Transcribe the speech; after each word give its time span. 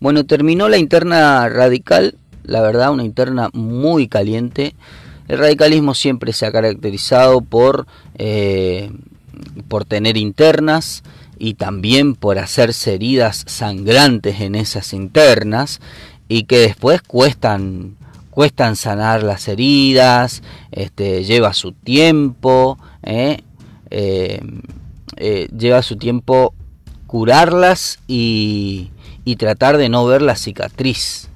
Bueno, 0.00 0.24
terminó 0.24 0.70
la 0.70 0.78
interna 0.78 1.46
radical, 1.50 2.16
la 2.42 2.62
verdad, 2.62 2.90
una 2.90 3.04
interna 3.04 3.50
muy 3.52 4.08
caliente. 4.08 4.74
El 5.28 5.38
radicalismo 5.38 5.94
siempre 5.94 6.32
se 6.32 6.46
ha 6.46 6.52
caracterizado 6.52 7.42
por, 7.42 7.86
eh, 8.16 8.90
por 9.68 9.84
tener 9.84 10.16
internas 10.16 11.02
y 11.38 11.54
también 11.54 12.14
por 12.14 12.38
hacerse 12.38 12.94
heridas 12.94 13.44
sangrantes 13.46 14.40
en 14.40 14.54
esas 14.54 14.94
internas 14.94 15.80
y 16.28 16.44
que 16.44 16.58
después 16.58 17.02
cuestan 17.02 17.96
cuestan 18.30 18.76
sanar 18.76 19.22
las 19.22 19.48
heridas, 19.48 20.42
este, 20.70 21.24
lleva 21.24 21.52
su 21.52 21.72
tiempo, 21.72 22.78
¿eh? 23.02 23.40
Eh, 23.90 24.40
lleva 25.54 25.82
su 25.82 25.96
tiempo 25.96 26.54
curarlas 27.06 27.98
y, 28.06 28.90
y, 29.24 29.36
tratar 29.36 29.76
de 29.78 29.88
no 29.88 30.06
ver 30.06 30.22
la 30.22 30.36
cicatriz. 30.36 31.28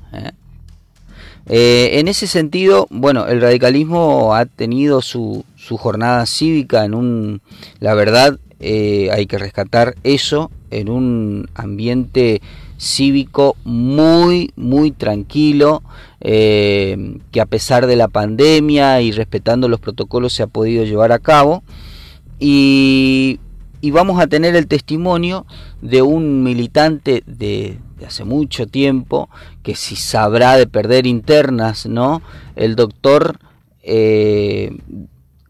en 1.47 2.09
ese 2.09 2.27
sentido, 2.27 2.87
bueno, 2.91 3.27
el 3.27 3.41
radicalismo 3.41 4.35
ha 4.35 4.47
tenido 4.47 5.03
su, 5.03 5.45
su 5.57 5.77
jornada 5.77 6.27
cívica 6.27 6.85
en 6.85 6.95
un, 6.95 7.43
la 7.81 7.95
verdad, 7.95 8.39
hay 8.61 9.27
que 9.27 9.39
rescatar 9.39 9.95
eso, 10.03 10.51
en 10.71 10.89
un 10.89 11.49
ambiente 11.55 12.41
cívico 12.79 13.57
muy, 13.65 14.53
muy 14.57 14.91
tranquilo, 14.91 15.83
eh, 16.21 17.19
que 17.31 17.41
a 17.41 17.47
pesar 17.47 17.87
de 17.87 17.97
la 17.97 18.09
pandemia 18.09 19.01
y 19.01 19.13
respetando 19.13 19.69
los 19.69 19.81
protocolos 19.81 20.33
se 20.33 20.43
ha 20.43 20.47
podido 20.47 20.85
llevar 20.85 21.13
a 21.13 21.19
cabo. 21.19 21.63
Y, 22.39 23.39
vamos 23.91 24.21
a 24.21 24.27
tener 24.27 24.57
el 24.57 24.67
testimonio 24.67 25.47
de 25.81 26.03
un 26.03 26.43
militante 26.43 27.23
de, 27.27 27.79
hace 28.07 28.25
mucho 28.25 28.67
tiempo, 28.67 29.29
que 29.63 29.75
si 29.75 29.97
sabrá 29.97 30.57
de 30.57 30.67
perder 30.67 31.07
internas, 31.07 31.87
¿no? 31.87 32.23
El 32.57 32.77
doctor... 32.77 33.39
Eh, 33.83 34.77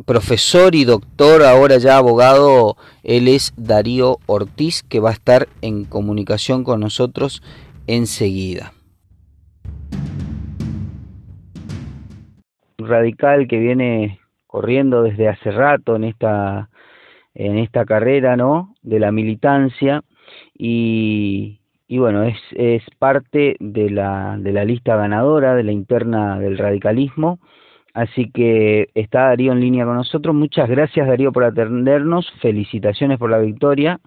profesor 0.04 0.74
y 0.74 0.84
doctor, 0.84 1.42
ahora 1.42 1.78
ya 1.78 1.96
abogado, 1.96 2.76
él 3.02 3.28
es 3.28 3.54
Darío 3.56 4.18
Ortiz, 4.26 4.82
que 4.82 5.00
va 5.00 5.10
a 5.10 5.14
estar 5.14 5.48
en 5.62 5.84
comunicación 5.84 6.64
con 6.64 6.80
nosotros 6.80 7.42
enseguida. 7.86 8.72
Radical 12.78 13.46
que 13.48 13.58
viene 13.58 14.20
corriendo 14.46 15.02
desde 15.02 15.28
hace 15.28 15.50
rato 15.50 15.96
en 15.96 16.04
esta 16.04 16.68
en 17.34 17.58
esta 17.58 17.84
carrera, 17.84 18.36
¿no? 18.36 18.74
De 18.82 18.98
la 19.00 19.12
militancia 19.12 20.02
y, 20.56 21.60
y 21.88 21.98
bueno, 21.98 22.24
es, 22.24 22.38
es 22.52 22.82
parte 22.98 23.56
de 23.60 23.90
la, 23.90 24.36
de 24.38 24.52
la 24.52 24.64
lista 24.64 24.96
ganadora 24.96 25.54
de 25.54 25.64
la 25.64 25.72
interna 25.72 26.38
del 26.38 26.58
radicalismo 26.58 27.38
Así 27.94 28.28
que 28.32 28.90
está 28.94 29.28
Darío 29.28 29.52
en 29.52 29.60
línea 29.60 29.84
con 29.84 29.94
nosotros. 29.94 30.34
Muchas 30.34 30.68
gracias 30.68 31.06
Darío 31.06 31.30
por 31.30 31.44
atendernos. 31.44 32.28
Felicitaciones 32.42 33.20
por 33.20 33.30
la 33.30 33.38
victoria. 33.38 34.00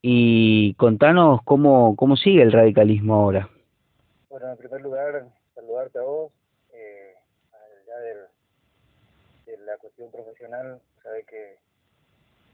Y 0.00 0.74
contanos 0.74 1.40
cómo, 1.44 1.96
cómo 1.96 2.16
sigue 2.16 2.42
el 2.42 2.52
radicalismo 2.52 3.14
ahora. 3.14 3.50
Bueno, 4.30 4.52
en 4.52 4.56
primer 4.56 4.80
lugar, 4.80 5.26
saludarte 5.56 5.98
a 5.98 6.02
vos. 6.02 6.30
Eh, 6.72 7.14
ya 7.88 7.98
de 9.50 9.66
la 9.66 9.76
cuestión 9.78 10.08
profesional, 10.12 10.78
sabes 11.02 11.26
que 11.26 11.56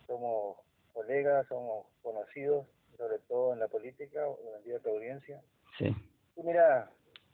somos 0.06 0.58
colegas, 0.92 1.46
somos 1.48 1.86
conocidos, 2.02 2.66
sobre 2.96 3.18
todo 3.20 3.52
en 3.52 3.60
la 3.60 3.68
política, 3.68 4.24
en 4.24 4.72
la 4.72 4.78
tu 4.78 4.90
audiencia. 4.90 5.40
Sí. 5.78 5.94
Y 6.36 6.42
mira, 6.42 6.90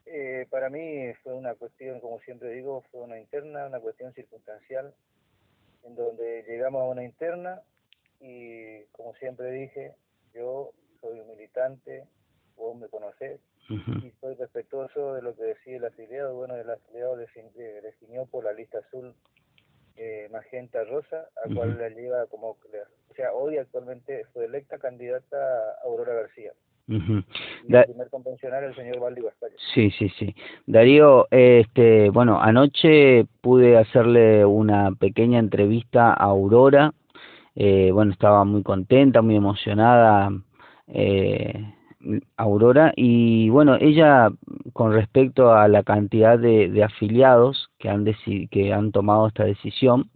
eh, 0.06 0.47
para 0.50 0.70
mí 0.70 1.12
fue 1.23 1.34
una 1.34 1.55
cuestión, 1.55 2.01
como 2.01 2.18
siempre 2.20 2.51
digo, 2.51 2.83
fue 2.90 3.01
una 3.01 3.18
interna, 3.18 3.67
una 3.67 3.80
cuestión 3.80 4.12
circunstancial, 4.14 4.95
en 5.84 5.95
donde 5.95 6.45
llegamos 6.45 6.83
a 6.83 6.86
una 6.86 7.05
interna 7.05 7.62
y, 8.20 8.85
como 8.92 9.14
siempre 9.14 9.50
dije, 9.50 9.95
yo 10.33 10.73
soy 11.00 11.20
un 11.20 11.29
militante, 11.29 12.06
vos 12.56 12.77
me 12.77 12.89
conocés, 12.89 13.40
y 13.68 14.11
soy 14.20 14.35
respetuoso 14.36 15.12
de 15.12 15.20
lo 15.20 15.36
que 15.36 15.42
decía 15.42 15.77
el 15.77 15.85
afiliado. 15.85 16.35
Bueno, 16.35 16.56
el 16.56 16.70
afiliado 16.70 17.17
definió 17.17 18.24
por 18.24 18.45
la 18.45 18.55
lista 18.55 18.79
azul 18.79 19.14
eh, 19.98 20.29
magenta 20.31 20.85
rosa, 20.85 21.29
a 21.45 21.53
cual 21.53 21.77
la 21.79 21.89
lleva 21.89 22.27
como, 22.27 22.51
o 22.51 23.14
sea, 23.17 23.33
hoy 23.33 23.59
actualmente 23.59 24.25
fue 24.33 24.45
electa 24.45 24.79
candidata 24.79 25.36
Aurora 25.85 26.14
García. 26.14 26.53
Uh 26.89 27.20
el 27.69 27.85
primer 27.85 28.09
convencional 28.09 28.64
el 28.64 28.75
señor 28.75 28.98
Valdi 28.98 29.20
Sí, 29.75 29.91
sí, 29.91 30.09
sí. 30.19 30.35
Darío, 30.67 31.27
este, 31.31 32.09
bueno, 32.09 32.41
anoche 32.41 33.27
pude 33.42 33.77
hacerle 33.77 34.47
una 34.47 34.92
pequeña 34.92 35.39
entrevista 35.39 36.13
a 36.13 36.25
Aurora. 36.25 36.95
Eh, 37.55 37.91
bueno, 37.92 38.13
estaba 38.13 38.45
muy 38.45 38.63
contenta, 38.63 39.20
muy 39.20 39.36
emocionada 39.36 40.30
eh, 40.86 41.75
Aurora. 42.36 42.92
Y 42.97 43.48
bueno, 43.51 43.77
ella, 43.81 44.31
con 44.73 44.92
respecto 44.92 45.53
a 45.53 45.69
la 45.69 45.83
cantidad 45.83 46.39
de, 46.39 46.83
afiliados 46.83 47.70
que 47.79 47.89
han, 47.89 48.05
que 48.51 48.73
han 48.73 48.92
tomado 48.92 49.29
esta 49.29 49.45
decisión, 49.45 50.11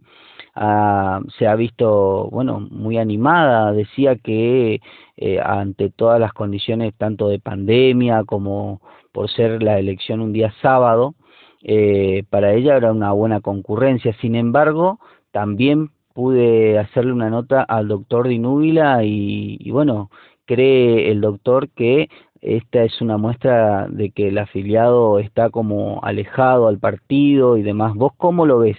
se 0.55 1.47
ha 1.47 1.55
visto, 1.55 2.29
bueno, 2.31 2.59
muy 2.59 2.97
animada, 2.97 3.71
decía 3.71 4.15
que 4.17 4.81
eh, 5.17 5.39
ante 5.43 5.89
todas 5.89 6.19
las 6.19 6.33
condiciones, 6.33 6.93
tanto 6.95 7.27
de 7.27 7.39
pandemia 7.39 8.23
como 8.23 8.81
por 9.11 9.29
ser 9.29 9.63
la 9.63 9.79
elección 9.79 10.21
un 10.21 10.33
día 10.33 10.53
sábado, 10.61 11.15
eh, 11.63 12.23
para 12.29 12.53
ella 12.53 12.77
era 12.77 12.91
una 12.91 13.11
buena 13.13 13.41
concurrencia. 13.41 14.13
Sin 14.21 14.35
embargo, 14.35 14.99
también 15.31 15.91
pude 16.13 16.77
hacerle 16.77 17.13
una 17.13 17.29
nota 17.29 17.63
al 17.63 17.87
doctor 17.87 18.27
Dinúbila 18.27 19.03
y, 19.03 19.57
y 19.59 19.71
bueno, 19.71 20.09
cree 20.53 21.11
el 21.11 21.21
doctor 21.21 21.69
que 21.69 22.09
esta 22.41 22.83
es 22.83 23.01
una 23.01 23.17
muestra 23.17 23.87
de 23.87 24.11
que 24.11 24.27
el 24.27 24.37
afiliado 24.37 25.19
está 25.19 25.49
como 25.49 26.03
alejado 26.03 26.67
al 26.67 26.77
partido 26.77 27.57
y 27.57 27.63
demás. 27.63 27.95
¿Vos 27.95 28.11
cómo 28.17 28.45
lo 28.45 28.59
ves? 28.59 28.77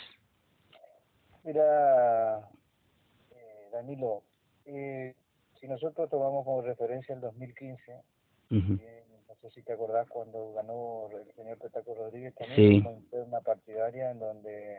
Mira, 1.45 2.41
eh, 3.31 3.69
Danilo, 3.73 4.23
eh, 4.67 5.15
si 5.59 5.67
nosotros 5.67 6.11
tomamos 6.11 6.45
como 6.45 6.61
referencia 6.63 7.15
el 7.15 7.23
2015, 7.23 7.93
eh, 8.51 9.05
no 9.29 9.35
sé 9.41 9.51
si 9.51 9.63
te 9.63 9.73
acordás 9.73 10.09
cuando 10.09 10.53
ganó 10.53 11.09
el 11.11 11.35
señor 11.35 11.59
Petaco 11.59 11.95
Rodríguez, 11.95 12.35
también 12.35 12.85
fue 13.11 13.23
una 13.23 13.41
partidaria 13.41 14.11
en 14.11 14.19
donde 14.21 14.77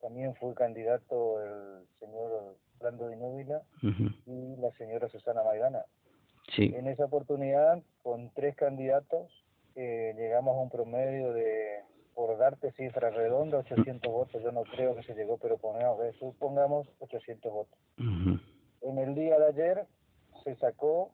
también 0.00 0.34
fue 0.36 0.54
candidato 0.54 1.42
el 1.42 1.86
señor 1.98 2.56
Brando 2.78 3.08
de 3.08 3.16
Núbila 3.16 3.62
y 4.26 4.56
la 4.56 4.70
señora 4.72 5.08
Susana 5.08 5.42
Maidana. 5.42 5.84
Sí. 6.54 6.72
En 6.74 6.88
esa 6.88 7.04
oportunidad, 7.04 7.82
con 8.02 8.30
tres 8.34 8.56
candidatos, 8.56 9.30
llegamos 9.74 10.56
a 10.56 10.60
un 10.60 10.70
promedio 10.70 11.32
de 11.32 11.80
por 12.14 12.36
darte 12.36 12.72
cifra 12.72 13.10
redonda, 13.10 13.58
800 13.58 14.12
votos, 14.12 14.42
yo 14.42 14.52
no 14.52 14.64
creo 14.64 14.94
que 14.94 15.02
se 15.04 15.14
llegó, 15.14 15.38
pero 15.38 15.56
pongamos, 15.56 16.04
eh, 16.04 16.12
supongamos 16.18 16.86
800 16.98 17.52
votos. 17.52 17.78
En 18.82 18.98
el 18.98 19.14
día 19.14 19.38
de 19.38 19.46
ayer 19.46 19.86
se 20.44 20.54
sacó 20.56 21.12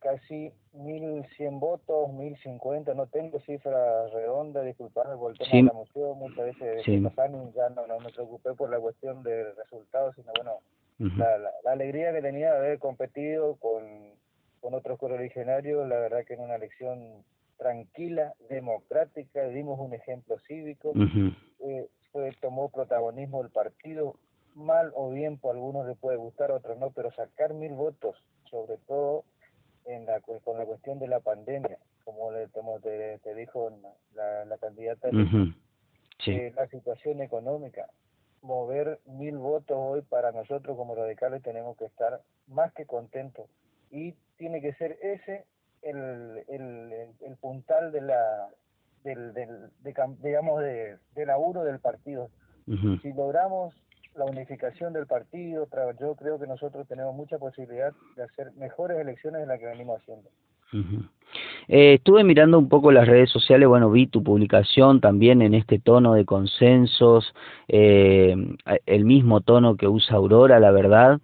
casi 0.00 0.52
1.100 0.74 1.60
votos, 1.60 2.08
1.050, 2.08 2.96
no 2.96 3.06
tengo 3.06 3.38
cifra 3.40 4.08
redonda, 4.08 4.62
disculpadme 4.62 5.16
por 5.16 5.32
el 5.32 5.38
tema 5.38 5.52
de 5.52 5.62
la 5.62 5.72
moción, 5.72 6.18
muchas 6.18 6.46
veces 6.46 6.82
sí. 6.84 7.00
ya 7.00 7.68
no, 7.68 7.86
no 7.86 8.00
me 8.00 8.10
preocupé 8.10 8.54
por 8.54 8.70
la 8.70 8.80
cuestión 8.80 9.22
de 9.22 9.52
resultados, 9.52 10.16
sino 10.16 10.32
bueno, 10.36 11.16
la, 11.16 11.38
la, 11.38 11.70
alegría 11.70 12.12
que 12.12 12.22
tenía 12.22 12.52
de 12.52 12.58
haber 12.58 12.78
competido 12.78 13.56
con, 13.56 13.82
con 14.60 14.74
otros 14.74 14.98
correligionarios, 14.98 15.88
la 15.88 15.98
verdad 15.98 16.24
que 16.26 16.34
en 16.34 16.40
una 16.40 16.56
elección 16.56 17.24
tranquila, 17.58 18.34
democrática, 18.48 19.46
dimos 19.48 19.78
un 19.78 19.92
ejemplo 19.92 20.38
cívico, 20.46 20.92
eh, 21.60 21.88
fue, 22.12 22.32
tomó 22.40 22.70
protagonismo 22.70 23.42
el 23.42 23.50
partido, 23.50 24.16
mal 24.54 24.92
o 24.94 25.10
bien 25.10 25.38
por 25.38 25.54
algunos 25.54 25.86
le 25.86 25.94
puede 25.94 26.16
gustar, 26.16 26.50
a 26.50 26.54
otros 26.54 26.78
no, 26.78 26.90
pero 26.90 27.12
sacar 27.12 27.54
mil 27.54 27.72
votos, 27.72 28.16
sobre 28.50 28.78
todo 28.86 29.24
en 29.84 30.06
la, 30.06 30.20
con 30.20 30.58
la 30.58 30.64
cuestión 30.64 30.98
de 30.98 31.08
la 31.08 31.20
pandemia, 31.20 31.78
como, 32.04 32.32
le, 32.32 32.48
te, 32.48 33.34
dijo 33.34 33.70
la, 34.14 34.44
la 34.44 34.58
candidata, 34.58 35.08
eh, 36.26 36.52
la 36.56 36.66
situación 36.68 37.20
económica, 37.20 37.88
mover 38.42 39.00
mil 39.04 39.36
votos 39.36 39.76
hoy 39.78 40.02
para 40.02 40.32
nosotros 40.32 40.76
como 40.76 40.94
radicales 40.94 41.42
tenemos 41.42 41.76
que 41.76 41.84
estar 41.84 42.22
más 42.48 42.72
que 42.72 42.86
contentos 42.86 43.46
y 43.90 44.14
tiene 44.40 44.62
que 44.62 44.72
ser 44.72 44.96
ese 45.02 45.44
el, 45.82 46.42
el, 46.48 46.92
el 47.20 47.36
puntal 47.40 47.92
de 47.92 48.00
la 48.00 48.48
del, 49.04 49.34
del 49.34 49.68
de, 49.82 49.94
digamos 50.22 50.60
de, 50.60 50.96
de 51.14 51.26
laburo 51.26 51.62
del 51.62 51.78
partido. 51.78 52.30
Si 53.02 53.12
logramos 53.12 53.74
la 54.14 54.24
unificación 54.24 54.92
del 54.92 55.06
partido 55.06 55.68
yo 56.00 56.14
creo 56.14 56.38
que 56.38 56.46
nosotros 56.46 56.88
tenemos 56.88 57.14
mucha 57.14 57.38
posibilidad 57.38 57.92
de 58.16 58.22
hacer 58.22 58.52
mejores 58.52 58.98
elecciones 58.98 59.40
de 59.42 59.46
las 59.46 59.58
que 59.58 59.66
venimos 59.66 60.00
haciendo. 60.00 60.28
Eh, 61.68 61.94
estuve 61.94 62.24
mirando 62.24 62.58
un 62.58 62.68
poco 62.68 62.92
las 62.92 63.08
redes 63.08 63.30
sociales, 63.30 63.68
bueno, 63.68 63.90
vi 63.90 64.06
tu 64.06 64.22
publicación 64.22 65.00
también 65.00 65.42
en 65.42 65.52
este 65.54 65.78
tono 65.80 66.14
de 66.14 66.24
consensos, 66.24 67.34
eh, 67.68 68.34
el 68.86 69.04
mismo 69.04 69.40
tono 69.40 69.76
que 69.76 69.88
usa 69.88 70.16
Aurora, 70.16 70.60
la 70.60 70.70
verdad, 70.70 71.18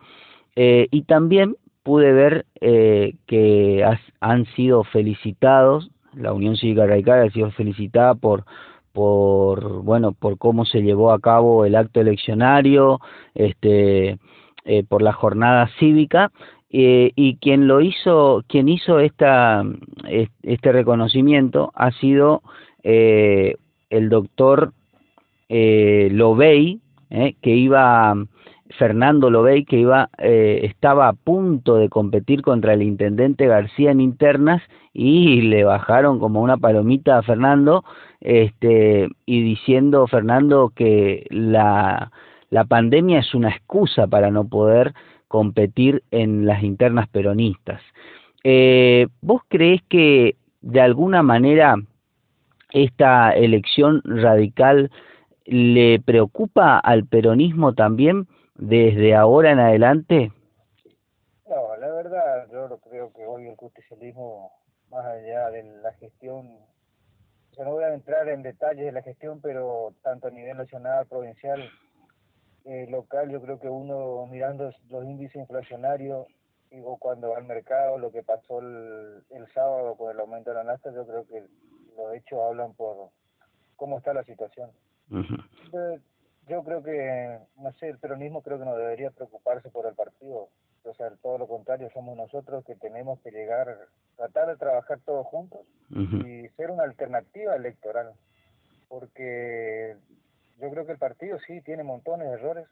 eh, 0.56 0.88
y 0.90 1.02
también 1.02 1.56
pude 1.86 2.12
ver 2.12 2.44
que 2.60 3.84
han 4.20 4.46
sido 4.56 4.84
felicitados, 4.84 5.88
la 6.14 6.32
Unión 6.32 6.56
Cívica 6.56 6.86
Radical 6.86 7.26
ha 7.26 7.30
sido 7.30 7.50
felicitada 7.52 8.14
por 8.14 8.44
por 8.92 9.82
bueno 9.82 10.12
por 10.12 10.36
cómo 10.36 10.64
se 10.64 10.82
llevó 10.82 11.12
a 11.12 11.20
cabo 11.20 11.64
el 11.64 11.76
acto 11.76 12.00
eleccionario 12.00 12.98
este 13.34 14.18
por 14.88 15.00
la 15.00 15.12
jornada 15.12 15.70
cívica 15.78 16.32
eh, 16.70 17.12
y 17.14 17.36
quien 17.36 17.68
lo 17.68 17.80
hizo, 17.80 18.44
quien 18.48 18.68
hizo 18.68 18.98
esta, 18.98 19.64
este 20.42 20.72
reconocimiento 20.72 21.72
ha 21.74 21.92
sido 21.92 22.42
eh, 22.82 23.54
el 23.88 24.08
doctor 24.08 24.72
eh, 25.48 26.08
Lobey, 26.12 26.80
eh, 27.10 27.34
que 27.40 27.50
iba, 27.50 28.14
Fernando 28.70 29.30
Lobey, 29.30 29.64
que 29.64 29.78
iba, 29.78 30.10
estaba 30.18 31.08
a 31.08 31.12
punto 31.12 31.76
de 31.76 31.88
competir 31.88 32.42
contra 32.42 32.74
el 32.74 32.82
intendente 32.82 33.46
García 33.46 33.90
en 33.90 34.00
internas 34.00 34.62
y 34.92 35.42
le 35.42 35.64
bajaron 35.64 36.18
como 36.18 36.42
una 36.42 36.56
palomita 36.56 37.18
a 37.18 37.22
Fernando, 37.22 37.84
este, 38.20 39.08
y 39.24 39.42
diciendo 39.42 40.06
Fernando 40.06 40.72
que 40.74 41.26
la, 41.30 42.10
la 42.50 42.64
pandemia 42.64 43.20
es 43.20 43.34
una 43.34 43.50
excusa 43.50 44.06
para 44.06 44.30
no 44.30 44.48
poder 44.48 44.94
competir 45.28 46.02
en 46.10 46.46
las 46.46 46.62
internas 46.62 47.08
peronistas. 47.08 47.80
Eh, 48.44 49.08
¿Vos 49.20 49.42
crees 49.48 49.82
que 49.88 50.36
de 50.60 50.80
alguna 50.80 51.22
manera 51.22 51.76
esta 52.72 53.32
elección 53.32 54.02
radical 54.04 54.90
le 55.44 56.00
preocupa 56.00 56.78
al 56.78 57.04
peronismo 57.04 57.74
también 57.74 58.26
desde 58.58 59.14
ahora 59.14 59.52
en 59.52 59.58
adelante? 59.58 60.32
No, 61.48 61.76
la 61.76 61.92
verdad, 61.92 62.48
yo 62.50 62.78
creo 62.80 63.12
que 63.12 63.24
hoy 63.24 63.46
el 63.46 63.56
justicialismo, 63.56 64.52
más 64.90 65.04
allá 65.04 65.50
de 65.50 65.62
la 65.82 65.92
gestión, 65.94 66.58
o 67.56 67.64
no 67.64 67.72
voy 67.72 67.84
a 67.84 67.94
entrar 67.94 68.28
en 68.28 68.42
detalles 68.42 68.84
de 68.84 68.92
la 68.92 69.02
gestión, 69.02 69.40
pero 69.40 69.94
tanto 70.02 70.28
a 70.28 70.30
nivel 70.30 70.56
nacional, 70.56 71.06
provincial, 71.06 71.62
eh, 72.64 72.86
local, 72.90 73.30
yo 73.30 73.40
creo 73.40 73.60
que 73.60 73.68
uno 73.68 74.26
mirando 74.26 74.70
los 74.90 75.04
índices 75.04 75.36
inflacionarios, 75.36 76.26
o 76.84 76.96
cuando 76.98 77.30
va 77.30 77.38
al 77.38 77.44
mercado, 77.44 77.96
lo 77.96 78.10
que 78.10 78.22
pasó 78.22 78.58
el, 78.60 79.22
el 79.30 79.46
sábado 79.54 79.94
con 79.94 80.10
el 80.10 80.20
aumento 80.20 80.50
de 80.50 80.56
la 80.56 80.64
nafta, 80.64 80.92
yo 80.92 81.06
creo 81.06 81.26
que 81.26 81.44
los 81.96 82.14
hechos 82.14 82.40
hablan 82.40 82.74
por 82.74 83.10
cómo 83.76 83.98
está 83.98 84.12
la 84.12 84.24
situación. 84.24 84.70
Yo 86.48 86.62
creo 86.62 86.82
que, 86.82 87.38
no 87.56 87.72
sé, 87.74 87.88
el 87.88 87.98
peronismo 87.98 88.42
creo 88.42 88.58
que 88.58 88.64
no 88.64 88.76
debería 88.76 89.10
preocuparse 89.10 89.68
por 89.70 89.86
el 89.86 89.94
partido. 89.94 90.48
O 90.84 90.94
sea, 90.94 91.10
todo 91.20 91.38
lo 91.38 91.48
contrario, 91.48 91.90
somos 91.92 92.16
nosotros 92.16 92.64
que 92.64 92.76
tenemos 92.76 93.20
que 93.20 93.32
llegar, 93.32 93.76
tratar 94.16 94.46
de 94.46 94.56
trabajar 94.56 95.00
todos 95.04 95.26
juntos 95.26 95.60
y 95.90 96.48
ser 96.56 96.70
una 96.70 96.84
alternativa 96.84 97.56
electoral. 97.56 98.12
Porque 98.88 99.96
yo 100.60 100.70
creo 100.70 100.86
que 100.86 100.92
el 100.92 100.98
partido 100.98 101.38
sí 101.46 101.60
tiene 101.62 101.82
montones 101.82 102.28
de 102.28 102.34
errores 102.34 102.66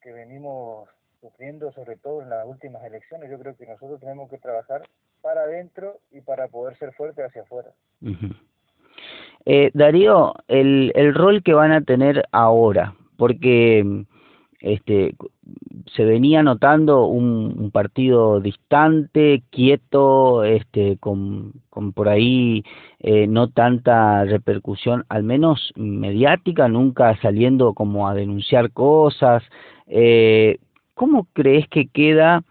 que 0.00 0.12
venimos 0.12 0.88
sufriendo, 1.20 1.72
sobre 1.72 1.96
todo 1.96 2.22
en 2.22 2.30
las 2.30 2.46
últimas 2.46 2.84
elecciones. 2.84 3.28
Yo 3.28 3.40
creo 3.40 3.56
que 3.56 3.66
nosotros 3.66 3.98
tenemos 3.98 4.30
que 4.30 4.38
trabajar 4.38 4.82
para 5.20 5.42
adentro 5.42 5.98
y 6.12 6.20
para 6.20 6.46
poder 6.46 6.76
ser 6.76 6.92
fuertes 6.92 7.26
hacia 7.26 7.42
afuera. 7.42 7.70
eh, 9.44 9.70
Darío, 9.74 10.34
el, 10.46 10.92
el 10.94 11.14
rol 11.14 11.42
que 11.42 11.54
van 11.54 11.72
a 11.72 11.80
tener 11.80 12.24
ahora, 12.30 12.94
porque 13.18 14.06
este 14.60 15.14
se 15.94 16.04
venía 16.04 16.42
notando 16.42 17.06
un, 17.06 17.70
partido 17.72 18.40
distante, 18.40 19.42
quieto, 19.50 20.44
este, 20.44 20.96
con, 20.98 21.52
por 21.94 22.08
ahí 22.08 22.64
eh, 22.98 23.26
no 23.26 23.48
tanta 23.48 24.24
repercusión, 24.24 25.04
al 25.08 25.22
menos 25.22 25.72
mediática, 25.76 26.68
nunca 26.68 27.16
saliendo 27.20 27.74
como 27.74 28.08
a 28.08 28.14
denunciar 28.14 28.72
cosas. 28.72 29.42
Eh, 29.86 30.58
¿Cómo 30.94 31.28
crees 31.32 31.68
que 31.68 31.88
queda 31.88 32.42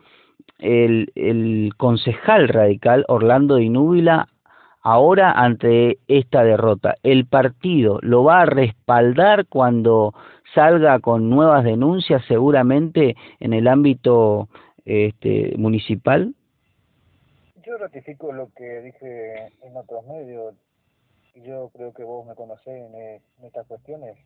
el, 0.59 1.71
concejal 1.77 2.47
radical 2.47 3.05
Orlando 3.07 3.59
Inúbila 3.59 4.29
ahora 4.81 5.31
ante 5.31 5.99
esta 6.07 6.43
derrota? 6.43 6.95
¿El 7.03 7.25
partido 7.25 7.99
lo 8.01 8.23
va 8.23 8.41
a 8.41 8.45
respaldar 8.45 9.47
cuando 9.47 10.13
salga 10.53 10.99
con 10.99 11.29
nuevas 11.29 11.63
denuncias 11.63 12.23
seguramente 12.27 13.15
en 13.39 13.53
el 13.53 13.67
ámbito 13.67 14.49
este, 14.85 15.53
municipal? 15.57 16.33
Yo 17.63 17.77
ratifico 17.77 18.31
lo 18.31 18.51
que 18.53 18.81
dije 18.81 19.51
en 19.61 19.75
otros 19.75 20.05
medios. 20.05 20.55
Yo 21.35 21.69
creo 21.73 21.93
que 21.93 22.03
vos 22.03 22.25
me 22.25 22.35
conocés 22.35 22.67
en, 22.67 23.21
estas 23.43 23.67
cuestiones. 23.67 24.17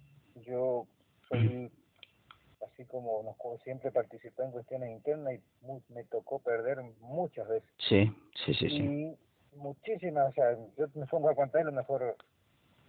Yo 0.46 0.86
soy, 1.28 1.72
así 2.66 2.86
como 2.86 3.36
siempre 3.64 3.92
participé 3.92 4.44
en 4.44 4.52
cuestiones 4.52 4.92
internas 4.92 5.34
y 5.34 5.94
me 5.94 6.04
tocó 6.06 6.40
perder 6.40 6.78
muchas 7.02 7.48
veces. 7.48 7.70
Sí, 7.90 8.12
sí, 8.46 8.54
sí. 8.54 8.70
sí. 8.70 8.78
Y 8.78 9.18
muchísimas, 9.58 10.30
o 10.30 10.34
sea, 10.34 10.56
yo 10.78 10.88
me 10.94 11.06
pongo 11.08 11.30
a 11.30 11.36
contar 11.36 11.66
lo 11.66 11.72
mejor. 11.72 12.16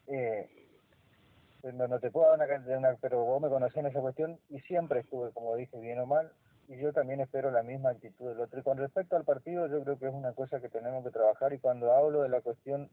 Eh, 0.06 0.62
no, 1.62 1.87
no 1.87 2.00
te 2.00 2.11
puedo 2.11 2.26
dar 2.26 2.37
una 2.37 2.49
cantidad, 2.49 2.99
pero 3.00 3.25
vos 3.25 3.41
me 3.41 3.49
conocés 3.49 3.79
en 3.79 3.87
esa 3.87 4.00
cuestión 4.00 4.38
y 4.49 4.61
siempre 4.61 5.00
estuve, 5.00 5.31
como 5.32 5.55
dije, 5.56 5.79
bien 5.79 6.00
o 6.00 6.06
mal, 6.06 6.32
y 6.69 6.76
yo 6.79 6.93
también 6.93 7.20
espero 7.20 7.50
la 7.50 7.62
misma 7.62 7.91
actitud 7.91 8.29
del 8.29 8.41
otro. 8.41 8.61
Y 8.61 8.62
con 8.62 8.79
respecto 8.79 9.17
al 9.17 9.25
partido, 9.25 9.67
yo 9.69 9.82
creo 9.82 9.99
que 9.99 10.09
es 10.09 10.14
una 10.14 10.32
cosa 10.32 10.61
que 10.61 10.69
tenemos 10.69 11.05
que 11.05 11.11
trabajar 11.11 11.53
y 11.53 11.59
cuando 11.59 11.93
hablo 11.93 12.23
de 12.23 12.29
la 12.29 12.41
cuestión 12.41 12.91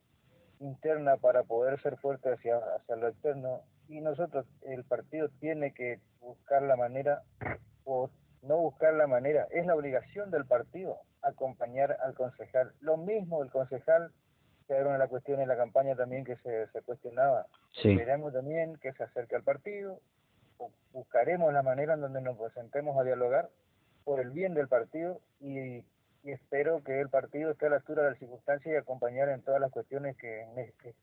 interna 0.60 1.18
para 1.18 1.44
poder 1.44 1.82
ser 1.82 1.98
fuerte 1.98 2.32
hacia, 2.32 2.58
hacia 2.58 2.96
lo 2.96 3.08
externo, 3.08 3.62
y 3.88 4.02
nosotros, 4.02 4.46
el 4.62 4.84
partido 4.84 5.30
tiene 5.40 5.74
que 5.74 6.00
buscar 6.22 6.62
la 6.62 6.76
manera, 6.76 7.24
o 7.86 8.10
no 8.44 8.58
buscar 8.58 8.94
la 8.94 9.08
manera, 9.08 9.48
es 9.52 9.66
la 9.66 9.76
obligación 9.76 10.30
del 10.32 10.46
partido 10.46 10.98
acompañar 11.22 11.98
al 12.04 12.14
concejal. 12.14 12.74
Lo 12.82 12.98
mismo 12.98 13.42
el 13.44 13.50
concejal 13.50 14.12
era 14.76 14.86
una 14.86 14.94
de 14.94 15.00
las 15.00 15.10
cuestiones 15.10 15.44
en 15.44 15.50
la 15.50 15.58
campaña 15.58 15.96
también 15.96 16.24
que 16.24 16.36
se, 16.38 16.68
se 16.68 16.82
cuestionaba. 16.82 17.48
Sí. 17.72 17.92
Esperemos 17.92 18.34
también 18.34 18.78
que 18.78 18.94
se 18.94 19.04
acerque 19.04 19.36
al 19.36 19.44
partido, 19.44 20.00
buscaremos 20.92 21.54
la 21.54 21.64
manera 21.64 21.94
en 21.94 22.02
donde 22.02 22.22
nos 22.22 22.38
presentemos 22.38 22.98
a 22.98 23.04
dialogar 23.04 23.50
por 24.04 24.20
el 24.20 24.32
bien 24.32 24.54
del 24.54 24.68
partido 24.68 25.22
y, 25.40 25.84
espero 26.24 26.84
que 26.84 27.00
el 27.00 27.10
partido 27.10 27.52
esté 27.52 27.68
a 27.68 27.70
la 27.70 27.76
altura 27.78 28.04
de 28.04 28.10
las 28.12 28.20
circunstancias 28.20 28.74
y 28.74 28.78
acompañar 28.78 29.30
en 29.30 29.42
todas 29.42 29.62
las 29.62 29.72
cuestiones 29.72 30.18
que, 30.18 30.46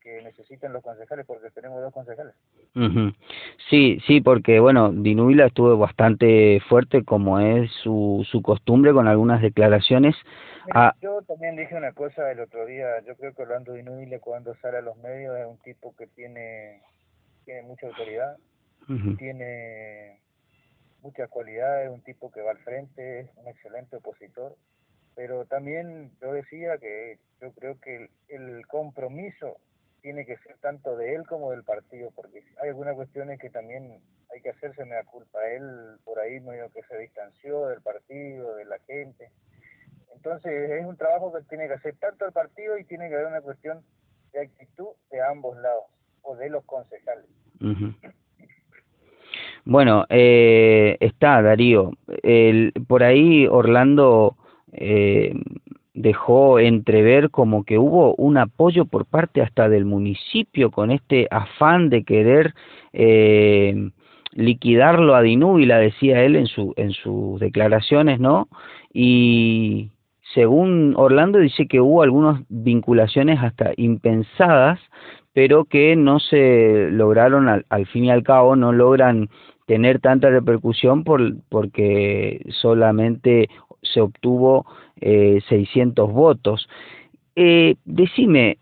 que, 0.03 0.23
necesiten 0.23 0.73
los 0.73 0.83
concejales, 0.83 1.27
porque 1.27 1.51
tenemos 1.51 1.81
dos 1.81 1.93
concejales. 1.93 2.35
Sí, 3.71 3.99
sí, 4.07 4.21
porque 4.21 4.61
bueno, 4.61 4.93
Dinuila 4.93 5.47
estuvo 5.47 5.77
bastante 5.79 6.61
fuerte 6.69 7.05
como 7.05 7.41
es 7.41 7.71
su, 7.83 8.27
su 8.31 8.43
costumbre 8.43 8.93
con 8.93 9.09
algunas 9.09 9.41
declaraciones 9.41 10.15
Ah. 10.73 10.95
Yo 11.01 11.23
también 11.23 11.57
dije 11.57 11.77
una 11.77 11.93
cosa 11.93 12.31
el 12.31 12.41
otro 12.41 12.67
día, 12.67 13.01
yo 13.07 13.17
creo 13.17 13.35
que 13.35 13.43
Orlando 13.43 13.73
Dinubile 13.73 14.21
cuando 14.21 14.55
sale 14.57 14.79
a 14.79 14.83
los 14.83 14.97
medios 14.99 15.37
es 15.39 15.47
un 15.47 15.59
tipo 15.59 15.95
que 15.97 16.07
tiene, 16.09 16.83
tiene 17.45 17.63
mucha 17.63 17.87
autoridad, 17.87 18.37
tiene 19.19 20.21
muchas 21.03 21.29
cualidades, 21.29 21.91
un 21.91 22.03
tipo 22.03 22.31
que 22.31 22.41
va 22.41 22.53
al 22.53 22.59
frente, 22.59 23.21
es 23.21 23.31
un 23.37 23.49
excelente 23.49 23.97
opositor, 23.97 24.57
pero 25.17 25.47
también 25.47 26.13
yo 26.21 26.33
decía 26.33 26.77
que 26.79 27.19
yo 27.41 27.51
creo 27.53 27.81
que 27.81 28.11
el, 28.29 28.67
compromiso 28.67 29.57
tiene 30.03 30.27
que 30.27 30.37
ser 30.37 30.57
tanto 30.59 30.95
de 30.97 31.15
él 31.15 31.27
como 31.27 31.51
del 31.51 31.65
partido, 31.65 32.11
porque 32.15 32.45
hay 32.63 32.69
algunas 32.69 32.95
cuestiones 32.95 33.41
que 33.41 33.51
también 33.51 33.99
hay 34.33 34.41
que 34.43 34.51
hacerse 34.51 34.85
me 34.85 34.95
da 34.95 35.05
culpa. 35.05 35.39
Él 35.49 35.97
por 36.05 36.21
ahí 36.21 36.39
medio 36.41 36.71
que 36.71 36.83
se 36.83 36.99
distanció 36.99 37.67
del 37.69 37.81
partido, 37.81 38.55
de 38.57 38.67
la 38.67 38.79
gente. 38.87 39.31
Entonces 40.15 40.71
es 40.71 40.85
un 40.85 40.97
trabajo 40.97 41.33
que 41.33 41.43
tiene 41.45 41.67
que 41.67 41.75
hacer 41.75 41.97
tanto 41.97 42.27
el 42.27 42.33
partido 42.33 42.79
y 42.79 42.85
tiene 42.85 43.09
que 43.09 43.15
haber 43.15 43.29
una 43.29 43.41
cuestión 43.41 43.83
de 44.33 44.43
actitud 44.43 44.89
de 45.11 45.23
ambos 45.23 45.57
lados 45.57 45.85
o 46.23 46.37
de 46.37 46.51
los 46.51 46.65
concejales. 46.65 47.27
Bueno, 49.65 50.05
eh, 50.11 50.97
está 51.01 51.41
Darío. 51.41 51.93
El, 52.23 52.73
por 52.87 53.03
ahí 53.03 53.47
Orlando 53.47 54.37
eh, 54.77 55.35
dejó 55.95 56.59
entrever 56.59 57.31
como 57.31 57.65
que 57.65 57.79
hubo 57.79 58.15
un 58.17 58.37
apoyo 58.37 58.85
por 58.85 59.07
parte 59.07 59.41
hasta 59.43 59.69
del 59.69 59.85
municipio 59.85 60.71
con 60.71 60.91
este 60.91 61.27
afán 61.31 61.89
de 61.89 62.05
querer 62.05 62.55
eh, 62.93 63.91
liquidarlo 64.33 65.15
a 65.15 65.23
Dinúbila, 65.23 65.79
decía 65.79 66.23
él 66.23 66.37
en, 66.37 66.47
su, 66.47 66.75
en 66.77 66.93
sus 66.93 67.41
declaraciones, 67.41 68.21
¿no? 68.21 68.49
Y, 68.93 69.91
según 70.35 70.95
Orlando 70.97 71.39
dice 71.39 71.67
que 71.67 71.81
hubo 71.81 72.03
algunas 72.03 72.43
vinculaciones 72.49 73.39
hasta 73.43 73.73
impensadas, 73.77 74.81
pero 75.33 75.65
que 75.65 75.97
no 75.97 76.19
se 76.19 76.89
lograron 76.91 77.49
al, 77.49 77.65
al 77.69 77.87
fin 77.87 78.05
y 78.07 78.11
al 78.11 78.23
cabo, 78.23 78.57
no 78.57 78.73
logran 78.73 79.29
tener 79.67 80.01
tanta 80.01 80.31
repercusión 80.31 81.05
por, 81.05 81.37
porque 81.49 82.45
solamente 82.61 83.49
se 83.93 84.01
obtuvo 84.01 84.67
eh, 85.01 85.41
600 85.49 86.13
votos. 86.13 86.69
Eh, 87.35 87.77
decime, 87.85 88.59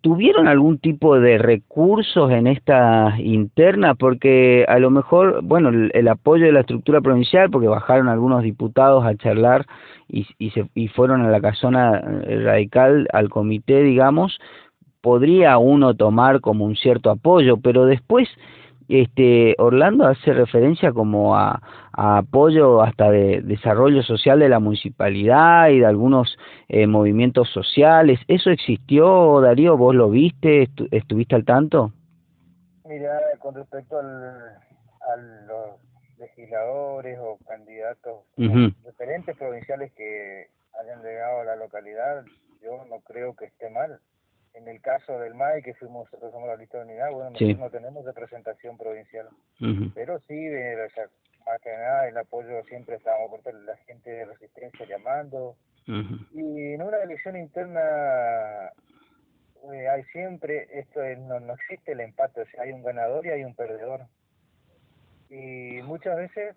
¿tuvieron 0.00 0.48
algún 0.48 0.78
tipo 0.78 1.18
de 1.18 1.38
recursos 1.38 2.30
en 2.30 2.46
esta 2.46 3.14
interna? 3.18 3.94
Porque 3.94 4.64
a 4.68 4.78
lo 4.78 4.90
mejor, 4.90 5.40
bueno, 5.42 5.70
el, 5.70 6.08
apoyo 6.08 6.46
de 6.46 6.52
la 6.52 6.60
estructura 6.60 7.00
provincial, 7.00 7.50
porque 7.50 7.68
bajaron 7.68 8.08
algunos 8.08 8.42
diputados 8.42 9.04
a 9.04 9.16
charlar 9.16 9.66
y, 10.08 10.26
y, 10.38 10.50
se, 10.50 10.68
y 10.74 10.88
fueron 10.88 11.22
a 11.22 11.30
la 11.30 11.40
casona 11.40 12.02
eh, 12.26 12.40
radical, 12.44 13.08
al 13.12 13.30
comité, 13.30 13.82
digamos, 13.82 14.38
podría 15.00 15.58
uno 15.58 15.94
tomar 15.94 16.40
como 16.40 16.64
un 16.64 16.76
cierto 16.76 17.10
apoyo, 17.10 17.58
pero 17.58 17.86
después 17.86 18.28
este 18.88 19.54
Orlando 19.58 20.06
hace 20.06 20.32
referencia 20.32 20.92
como 20.92 21.36
a, 21.36 21.60
apoyo 21.96 22.82
hasta 22.82 23.10
de 23.10 23.40
desarrollo 23.42 24.02
social 24.02 24.38
de 24.40 24.48
la 24.48 24.58
municipalidad 24.58 25.68
y 25.68 25.80
de 25.80 25.86
algunos 25.86 26.36
eh, 26.68 26.86
movimientos 26.86 27.48
sociales. 27.50 28.20
¿Eso 28.28 28.50
existió, 28.50 29.40
Darío? 29.40 29.76
¿Vos 29.76 29.94
lo 29.94 30.10
viste? 30.10 30.68
¿Estuviste 30.90 31.34
al 31.34 31.44
tanto? 31.44 31.92
Mira, 32.86 33.20
con 33.38 33.54
respecto 33.54 33.98
al, 33.98 34.06
a 34.06 35.16
los 35.46 35.80
legisladores 36.18 37.18
o 37.20 37.38
candidatos 37.46 38.22
diferentes 38.36 39.36
provinciales 39.36 39.92
que 39.92 40.48
hayan 40.80 41.02
llegado 41.02 41.40
a 41.40 41.44
la 41.44 41.56
localidad, 41.56 42.24
yo 42.62 42.84
no 42.88 43.00
creo 43.00 43.34
que 43.34 43.46
esté 43.46 43.70
mal 43.70 44.00
en 44.54 44.68
el 44.68 44.80
caso 44.80 45.18
del 45.18 45.34
MAI, 45.34 45.62
que 45.62 45.74
fuimos, 45.74 46.04
nosotros 46.04 46.32
somos 46.32 46.48
la 46.48 46.56
lista 46.56 46.78
de 46.78 46.84
unidad, 46.84 47.10
bueno, 47.10 47.30
nosotros 47.30 47.58
no 47.58 47.70
tenemos 47.70 48.04
representación 48.04 48.78
provincial, 48.78 49.28
pero 49.94 50.20
sí, 50.28 50.48
o 50.48 50.90
sea, 50.94 51.08
más 51.46 51.60
que 51.60 51.70
nada 51.70 52.08
el 52.08 52.16
apoyo 52.16 52.62
siempre 52.64 52.96
estábamos 52.96 53.40
por 53.40 53.54
la 53.54 53.76
gente 53.78 54.10
de 54.10 54.24
resistencia 54.24 54.86
llamando, 54.86 55.56
y 55.86 56.72
en 56.72 56.82
una 56.82 56.98
elección 57.02 57.36
interna 57.36 58.72
eh, 59.72 59.88
hay 59.88 60.02
siempre, 60.04 60.66
esto 60.72 61.00
no, 61.18 61.40
no 61.40 61.54
existe 61.54 61.92
el 61.92 62.00
empate, 62.00 62.40
o 62.40 62.46
sea, 62.46 62.62
hay 62.62 62.72
un 62.72 62.82
ganador 62.82 63.26
y 63.26 63.30
hay 63.30 63.44
un 63.44 63.54
perdedor, 63.54 64.06
y 65.28 65.82
muchas 65.82 66.16
veces, 66.16 66.56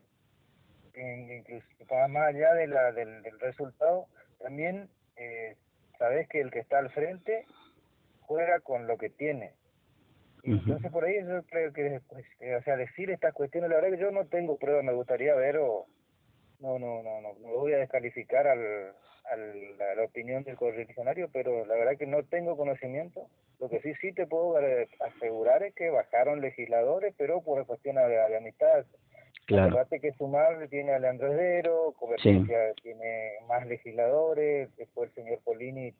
incluso 0.93 1.67
más 2.09 2.27
allá 2.27 2.53
de 2.53 2.67
la, 2.67 2.91
del, 2.91 3.21
del 3.23 3.39
resultado, 3.39 4.07
también 4.39 4.89
eh, 5.15 5.55
sabes 5.97 6.27
que 6.29 6.41
el 6.41 6.51
que 6.51 6.59
está 6.59 6.79
al 6.79 6.89
frente 6.91 7.45
juega 8.21 8.59
con 8.59 8.87
lo 8.87 8.97
que 8.97 9.09
tiene. 9.09 9.53
Entonces 10.47 10.91
por 10.91 11.03
ahí 11.03 11.15
yo 11.27 11.43
creo 11.43 11.73
que, 11.73 11.99
pues, 12.07 12.25
o 12.59 12.63
sea, 12.63 12.77
decir 12.77 13.09
estas 13.09 13.33
cuestiones, 13.33 13.69
la 13.69 13.75
verdad 13.75 13.91
que 13.91 14.01
yo 14.01 14.11
no 14.11 14.25
tengo 14.27 14.57
pruebas, 14.57 14.83
me 14.83 14.93
gustaría 14.93 15.35
ver 15.35 15.57
o 15.57 15.85
no, 16.59 16.79
no, 16.79 17.03
no, 17.03 17.21
no, 17.21 17.33
no 17.33 17.47
voy 17.49 17.73
a 17.73 17.79
descalificar 17.79 18.47
al, 18.47 18.93
al, 19.29 19.81
a 19.81 19.95
la 19.95 20.03
opinión 20.03 20.43
del 20.43 20.55
correligionario, 20.55 21.29
pero 21.33 21.65
la 21.65 21.75
verdad 21.75 21.97
que 21.97 22.07
no 22.07 22.23
tengo 22.23 22.55
conocimiento. 22.55 23.27
Lo 23.59 23.69
que 23.69 23.81
sí, 23.81 23.93
sí 24.01 24.13
te 24.13 24.25
puedo 24.25 24.55
asegurar 24.99 25.63
es 25.63 25.73
que 25.75 25.89
bajaron 25.89 26.41
legisladores, 26.41 27.13
pero 27.17 27.41
por 27.41 27.65
cuestión 27.65 27.95
de, 27.95 28.07
de 28.07 28.37
amistad. 28.37 28.85
Claro. 29.47 29.77
que 29.89 30.11
Sumar 30.13 30.67
tiene 30.67 30.91
a 30.91 30.99
Leandro 30.99 31.31
Heredero, 31.31 31.93
Convergencia 31.97 32.73
tiene 32.83 33.31
más 33.47 33.65
legisladores, 33.65 34.75
después 34.75 35.09
el 35.09 35.23
señor 35.23 35.39
Polini 35.43 35.93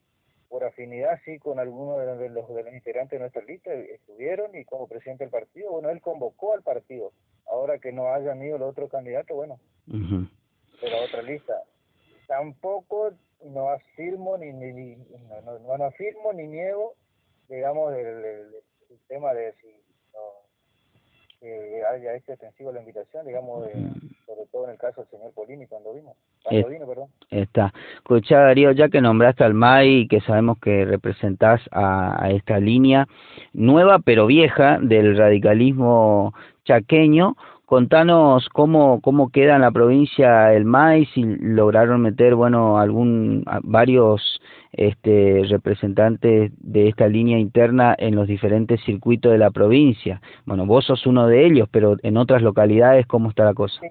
afinidad 0.78 1.20
sí 1.26 1.40
con 1.40 1.58
algunos 1.58 1.98
de 1.98 2.30
los, 2.30 2.48
de 2.54 2.64
los 2.64 2.74
integrantes 2.74 3.18
de 3.18 3.20
nuestra 3.20 3.42
lista 3.42 3.74
estuvieron 3.74 4.56
y 4.56 4.64
como 4.64 4.88
presidente 4.88 5.24
del 5.24 5.32
partido, 5.32 5.72
bueno, 5.72 5.90
él 5.90 6.02
convocó 6.02 6.54
al 6.54 6.62
partido. 6.62 7.14
Ahora 7.48 7.80
que 7.80 7.92
no 7.92 8.14
hayan 8.14 8.44
ido 8.44 8.60
los 8.60 8.70
otros 8.70 8.92
candidatos, 8.92 9.36
bueno, 9.36 9.60
de 9.88 10.90
la 10.90 11.02
otra 11.02 11.24
lista. 11.24 11.54
Tampoco 12.28 13.12
no 13.44 13.70
afirmo 13.70 14.38
ni, 14.38 14.52
ni, 14.54 14.96
no, 14.96 15.42
no, 15.60 15.78
no, 15.78 15.84
afirmo 15.86 16.32
ni 16.34 16.46
niego, 16.46 16.94
digamos, 17.50 17.96
el, 17.96 18.06
el, 18.06 18.56
el 18.90 19.00
tema 19.08 19.34
de 19.34 19.54
si 19.54 19.68
que 21.40 21.84
haya 21.86 22.16
hecho 22.16 22.34
extensivo 22.34 22.72
la 22.72 22.80
invitación, 22.80 23.26
digamos, 23.26 23.66
de, 23.66 23.74
sobre 24.28 24.46
todo 24.52 24.66
en 24.66 24.72
el 24.72 24.78
caso 24.78 25.02
del 25.02 25.10
señor 25.10 25.32
Polini 25.34 25.66
cuando 25.68 25.94
vino. 25.94 26.14
Cuando 26.44 26.68
vino, 26.68 26.86
perdón. 26.86 27.08
Está. 27.32 27.74
Escuchá, 27.96 28.42
Darío, 28.42 28.72
ya 28.74 28.90
que 28.90 29.00
nombraste 29.00 29.46
al 29.46 29.54
MAI 29.54 30.02
y 30.02 30.08
que 30.08 30.20
sabemos 30.22 30.60
que 30.60 30.84
representás 30.84 31.62
a, 31.72 32.22
a 32.22 32.32
esta 32.32 32.60
línea 32.60 33.08
nueva 33.54 34.00
pero 34.00 34.28
vieja 34.28 34.80
del 34.82 35.18
radicalismo 35.18 36.34
chaqueño, 36.66 37.38
contanos 37.66 38.50
cómo 38.50 39.00
cómo 39.02 39.30
queda 39.30 39.56
en 39.56 39.62
la 39.62 39.72
provincia 39.72 40.54
el 40.54 40.66
MAI, 40.66 41.06
si 41.08 41.24
lograron 41.24 42.02
meter, 42.02 42.36
bueno, 42.36 42.80
algún 42.80 43.46
varios 43.64 44.42
este, 44.78 45.44
representantes 45.50 46.52
de 46.60 46.88
esta 46.88 47.08
línea 47.08 47.40
interna 47.40 47.96
en 47.98 48.16
los 48.16 48.28
diferentes 48.28 48.80
circuitos 48.86 49.32
de 49.32 49.40
la 49.40 49.52
provincia. 49.52 50.22
Bueno, 50.46 50.66
vos 50.66 50.86
sos 50.86 51.06
uno 51.08 51.28
de 51.28 51.46
ellos, 51.46 51.68
pero 51.72 51.98
en 52.04 52.16
otras 52.16 52.42
localidades, 52.42 53.06
¿cómo 53.08 53.30
está 53.30 53.44
la 53.44 53.56
cosa? 53.56 53.80
Sí, 53.82 53.90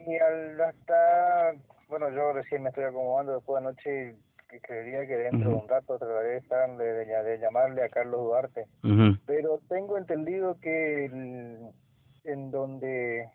hasta, 0.65 1.55
bueno, 1.89 2.09
yo 2.11 2.33
recién 2.33 2.63
me 2.63 2.71
estoy 2.71 2.85
acomodando 2.85 3.35
después 3.35 3.63
de 3.63 3.69
anoche 3.69 4.15
y 4.55 4.61
creería 4.61 5.07
que 5.07 5.17
dentro 5.17 5.51
de 5.51 5.57
un 5.57 5.69
rato 5.69 5.99
trataré 5.99 6.29
de, 6.29 6.37
estar, 6.39 6.77
de, 6.77 7.05
de, 7.05 7.39
llamarle 7.39 7.83
a 7.83 7.89
Carlos 7.89 8.23
Duarte. 8.23 8.67
Pero 9.27 9.61
tengo 9.69 9.99
entendido 9.99 10.57
que 10.61 11.07
en 12.25 12.51
donde 12.51 13.29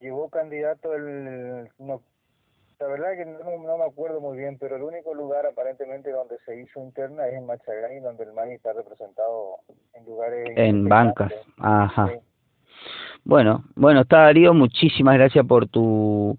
llevó 0.00 0.28
candidato 0.28 0.94
el 0.94 1.68
no 1.78 2.02
la 2.78 2.86
verdad 2.88 3.16
que 3.16 3.24
no, 3.24 3.38
no, 3.64 3.78
me 3.78 3.84
acuerdo 3.84 4.20
muy 4.20 4.36
bien, 4.36 4.58
pero 4.58 4.76
el 4.76 4.82
único 4.82 5.14
lugar 5.14 5.46
aparentemente 5.46 6.10
donde 6.10 6.36
se 6.44 6.60
hizo 6.60 6.80
interna 6.80 7.26
es 7.26 7.34
en 7.34 7.46
Machagay, 7.46 8.00
donde 8.00 8.24
el 8.24 8.32
MANI 8.32 8.54
está 8.54 8.72
representado 8.72 9.60
en 9.94 10.04
lugares... 10.04 10.48
En 10.56 10.88
bancas, 10.88 11.32
ajá. 11.58 12.10
Bueno, 13.24 13.64
bueno, 13.74 14.02
está 14.02 14.18
Darío, 14.18 14.54
muchísimas 14.54 15.16
gracias 15.16 15.44
por 15.46 15.66
tu 15.68 16.36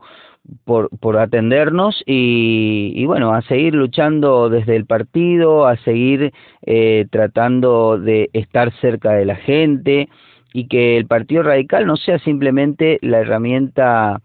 por, 0.64 0.90
por 1.00 1.18
atendernos 1.18 2.02
y, 2.06 2.94
y 2.96 3.06
bueno, 3.06 3.34
a 3.34 3.42
seguir 3.42 3.74
luchando 3.74 4.50
desde 4.50 4.76
el 4.76 4.86
partido, 4.86 5.68
a 5.68 5.76
seguir 5.78 6.32
eh, 6.62 7.06
tratando 7.12 7.98
de 7.98 8.30
estar 8.32 8.72
cerca 8.80 9.12
de 9.12 9.26
la 9.26 9.36
gente 9.36 10.08
y 10.54 10.68
que 10.68 10.98
el 10.98 11.06
Partido 11.06 11.44
Radical 11.44 11.86
no 11.86 11.98
sea 11.98 12.20
simplemente 12.20 12.98
la 13.02 13.20
herramienta 13.20 14.22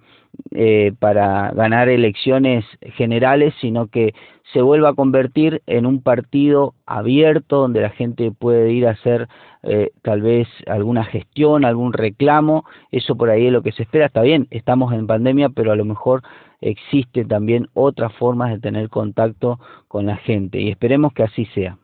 eh, 0.53 0.93
para 0.99 1.51
ganar 1.53 1.89
elecciones 1.89 2.65
generales, 2.95 3.55
sino 3.61 3.87
que 3.87 4.15
se 4.53 4.61
vuelva 4.61 4.91
a 4.91 4.95
convertir 4.95 5.63
en 5.67 5.87
un 5.87 6.03
partido 6.03 6.75
abierto 6.87 7.57
donde 7.57 7.81
la 7.81 7.91
gente 7.91 8.31
puede 8.33 8.73
ir 8.73 8.87
a 8.87 8.91
hacer 8.91 9.29
eh, 9.63 9.91
tal 10.03 10.21
vez 10.21 10.49
alguna 10.67 11.05
gestión, 11.05 11.65
algún 11.65 11.93
reclamo, 11.93 12.65
eso 12.91 13.17
por 13.17 13.31
ahí 13.31 13.47
es 13.47 13.53
lo 13.53 13.63
que 13.63 13.73
se 13.73 13.85
espera, 13.85 14.07
está 14.07 14.23
bien, 14.23 14.49
estamos 14.51 14.93
en 14.93 15.07
pandemia, 15.07 15.49
pero 15.49 15.73
a 15.73 15.77
lo 15.77 15.85
mejor 15.85 16.23
existen 16.61 17.29
también 17.29 17.69
otras 17.75 18.13
formas 18.15 18.51
de 18.51 18.59
tener 18.59 18.89
contacto 18.89 19.59
con 19.89 20.07
la 20.07 20.17
gente 20.17 20.61
y 20.61 20.71
esperemos 20.71 21.13
que 21.13 21.23
así 21.23 21.47
sea. 21.55 21.79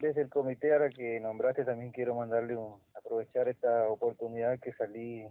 Desde 0.00 0.22
el 0.22 0.28
comité 0.28 0.72
ahora 0.72 0.90
que 0.90 1.20
nombraste 1.20 1.64
también 1.64 1.92
quiero 1.92 2.14
mandarle 2.14 2.56
un, 2.56 2.76
aprovechar 2.94 3.48
esta 3.48 3.88
oportunidad 3.88 4.58
que 4.60 4.72
salí, 4.74 5.24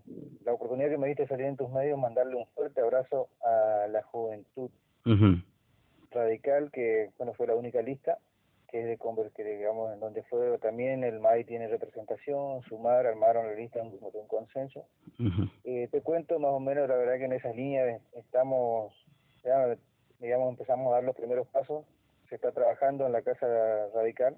la 0.44 0.54
oportunidad 0.54 0.90
que 0.90 0.98
me 0.98 1.08
diste 1.08 1.28
salir 1.28 1.46
en 1.46 1.58
tus 1.58 1.70
medios, 1.70 2.00
mandarle 2.00 2.36
un 2.36 2.48
fuerte 2.48 2.82
abrazo 2.82 3.30
a 3.42 3.88
la 3.88 4.04
juventud. 4.04 4.70
Radical 6.12 6.72
que 6.72 7.12
bueno 7.18 7.34
fue 7.34 7.48
la 7.48 7.56
única 7.56 7.82
lista 7.82 8.18
que 8.68 8.82
es 8.82 8.86
de 8.86 9.32
que 9.34 9.44
digamos 9.44 9.94
en 9.94 10.00
donde 10.00 10.24
fue 10.24 10.58
también 10.60 11.04
el 11.04 11.20
MAI 11.20 11.46
tiene 11.46 11.68
representación, 11.68 12.62
Sumar 12.64 13.06
armaron 13.06 13.48
la 13.48 13.54
lista 13.54 13.80
de 13.80 13.86
un, 13.86 14.28
consenso. 14.28 14.86
eh, 15.64 15.88
te 15.90 16.02
cuento 16.02 16.38
más 16.40 16.52
o 16.52 16.60
menos 16.60 16.88
la 16.90 16.96
verdad 16.96 17.18
que 17.18 17.26
en 17.26 17.34
esas 17.34 17.56
líneas 17.56 18.02
estamos 18.14 18.94
ya, 19.44 19.78
digamos 20.20 20.50
empezamos 20.50 20.92
a 20.92 20.96
dar 20.96 21.04
los 21.04 21.16
primeros 21.16 21.48
pasos. 21.48 21.86
Se 22.28 22.36
está 22.36 22.52
trabajando 22.52 23.06
en 23.06 23.14
la 23.14 23.22
Casa 23.22 23.48
Radical, 23.94 24.36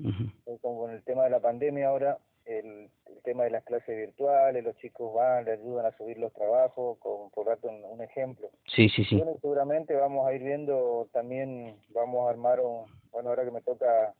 uh 0.00 0.58
con 0.60 0.90
el 0.90 1.02
tema 1.02 1.24
de 1.24 1.30
la 1.30 1.40
pandemia 1.40 1.88
ahora, 1.88 2.18
el, 2.46 2.90
tema 3.22 3.44
de 3.44 3.50
las 3.50 3.64
clases 3.64 3.96
virtuales, 3.96 4.62
los 4.62 4.76
chicos 4.76 5.14
van, 5.14 5.46
le 5.46 5.52
ayudan 5.52 5.86
a 5.86 5.96
subir 5.96 6.18
los 6.18 6.32
trabajos, 6.34 6.98
con, 6.98 7.30
por 7.30 7.46
rato 7.46 7.68
un, 7.68 8.02
ejemplo. 8.02 8.50
Sí, 8.66 8.88
sí, 8.90 9.02
sí. 9.04 9.16
Bueno, 9.16 9.32
seguramente 9.40 9.94
vamos 9.94 10.26
a 10.26 10.34
ir 10.34 10.42
viendo 10.42 11.08
también, 11.12 11.74
vamos 11.94 12.26
a 12.26 12.30
armar 12.30 12.60
un, 12.60 12.84
bueno, 13.12 13.30
ahora 13.30 13.44
que 13.44 13.50
me 13.50 13.62
toca 13.62 14.12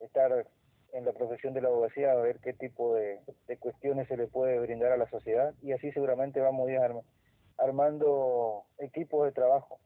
estar 0.00 0.46
en 0.92 1.04
la 1.04 1.12
profesión 1.12 1.52
de 1.52 1.60
la 1.60 1.68
abogacía, 1.68 2.12
a 2.12 2.16
ver 2.16 2.38
qué 2.40 2.54
tipo 2.54 2.94
de, 2.94 3.20
de 3.46 3.56
cuestiones 3.58 4.08
se 4.08 4.16
le 4.16 4.28
puede 4.28 4.58
brindar 4.58 4.92
a 4.92 4.96
la 4.96 5.08
sociedad 5.10 5.52
y 5.62 5.72
así 5.72 5.92
seguramente 5.92 6.40
vamos 6.40 6.68
a 6.68 6.72
ir 6.72 6.80
armando 7.58 8.64
equipos 8.78 9.26
de 9.26 9.32
trabajo 9.32 9.78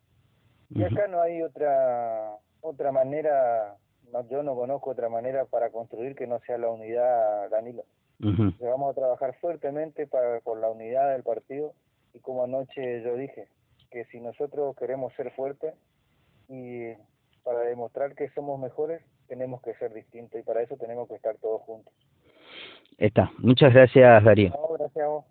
Y 0.70 0.84
acá 0.84 1.08
no 1.08 1.20
hay 1.20 1.42
otra 1.42 2.36
otra 2.60 2.92
manera, 2.92 3.76
yo 4.28 4.42
no 4.42 4.54
conozco 4.54 4.90
otra 4.90 5.08
manera 5.08 5.44
para 5.44 5.70
construir 5.70 6.14
que 6.14 6.26
no 6.26 6.38
sea 6.40 6.58
la 6.58 6.70
unidad, 6.70 7.50
Danilo. 7.50 7.84
Vamos 8.60 8.92
a 8.92 8.94
trabajar 8.94 9.34
fuertemente 9.40 10.06
para, 10.06 10.40
por 10.40 10.58
la 10.60 10.70
unidad 10.70 11.12
del 11.12 11.24
partido 11.24 11.72
y 12.14 12.20
como 12.20 12.44
anoche 12.44 13.02
yo 13.02 13.16
dije, 13.16 13.48
que 13.90 14.04
si 14.06 14.20
nosotros 14.20 14.76
queremos 14.76 15.12
ser 15.14 15.32
fuertes 15.32 15.74
y 16.48 16.92
para 17.42 17.60
demostrar 17.60 18.14
que 18.14 18.28
somos 18.30 18.60
mejores, 18.60 19.02
tenemos 19.26 19.60
que 19.62 19.74
ser 19.74 19.92
distintos 19.92 20.40
y 20.40 20.44
para 20.44 20.62
eso 20.62 20.76
tenemos 20.76 21.08
que 21.08 21.14
estar 21.14 21.36
todos 21.38 21.62
juntos. 21.62 21.92
Está. 22.98 23.30
Muchas 23.38 23.72
gracias, 23.72 24.24
Darío. 24.24 24.52
gracias 24.78 25.04
a 25.04 25.08
vos. 25.08 25.24